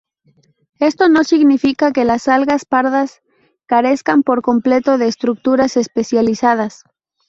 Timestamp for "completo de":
4.41-5.05